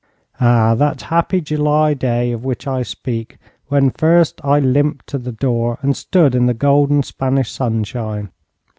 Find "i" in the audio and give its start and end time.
2.65-2.81, 4.43-4.59